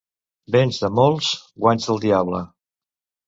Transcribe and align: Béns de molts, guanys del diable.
Béns 0.53 0.79
de 0.85 0.89
molts, 0.99 1.29
guanys 1.65 1.87
del 1.91 2.01
diable. 2.07 2.39